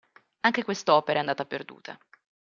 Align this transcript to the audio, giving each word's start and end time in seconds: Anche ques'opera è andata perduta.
Anche 0.39 0.63
ques'opera 0.63 1.17
è 1.19 1.21
andata 1.21 1.45
perduta. 1.45 1.95